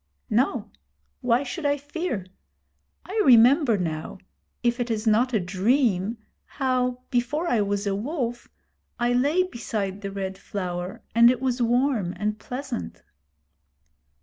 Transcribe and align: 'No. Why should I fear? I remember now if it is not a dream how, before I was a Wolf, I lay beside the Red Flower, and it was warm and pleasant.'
'No. 0.31 0.71
Why 1.19 1.43
should 1.43 1.63
I 1.63 1.77
fear? 1.77 2.25
I 3.05 3.21
remember 3.23 3.77
now 3.77 4.17
if 4.63 4.79
it 4.79 4.89
is 4.89 5.05
not 5.05 5.31
a 5.31 5.39
dream 5.39 6.17
how, 6.45 7.03
before 7.11 7.47
I 7.47 7.61
was 7.61 7.85
a 7.85 7.93
Wolf, 7.93 8.49
I 8.97 9.13
lay 9.13 9.43
beside 9.43 10.01
the 10.01 10.09
Red 10.09 10.39
Flower, 10.39 11.03
and 11.13 11.29
it 11.29 11.39
was 11.39 11.61
warm 11.61 12.13
and 12.17 12.39
pleasant.' 12.39 13.03